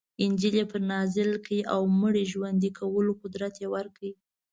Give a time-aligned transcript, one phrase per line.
[0.23, 4.03] انجیل یې پرې نازل کړ او مړي ژوندي کولو قدرت یې ورکړ.